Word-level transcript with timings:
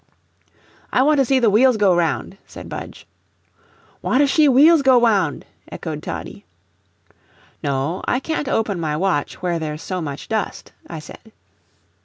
"I 0.91 1.03
want 1.03 1.19
to 1.19 1.25
see 1.25 1.37
the 1.37 1.51
wheels 1.51 1.77
go 1.77 1.95
round," 1.95 2.39
said 2.47 2.67
Budge. 2.67 3.05
"Want 4.01 4.21
to 4.21 4.25
shee 4.25 4.49
wheels 4.49 4.81
go 4.81 4.97
wound," 4.97 5.45
echoed 5.71 6.01
Toddie. 6.01 6.43
"No; 7.63 8.01
I 8.07 8.19
can't 8.19 8.47
open 8.49 8.79
my 8.79 8.97
watch 8.97 9.43
where 9.43 9.59
there's 9.59 9.83
so 9.83 10.01
much 10.01 10.27
dust," 10.27 10.73
I 10.87 10.97
said. 10.97 11.31